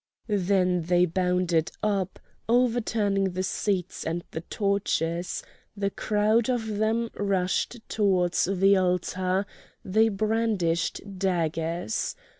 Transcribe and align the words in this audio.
Then 0.25 0.81
they 0.81 1.05
bounded 1.05 1.71
up, 1.83 2.17
overturning 2.49 3.33
the 3.33 3.43
seats 3.43 4.03
and 4.03 4.23
the 4.31 4.41
torches: 4.41 5.43
the 5.77 5.91
crowd 5.91 6.49
of 6.49 6.77
them 6.79 7.11
rushed 7.13 7.87
towards 7.87 8.45
the 8.51 8.75
altar; 8.77 9.45
they 9.85 10.09
brandished 10.09 11.01
daggers. 11.19 12.15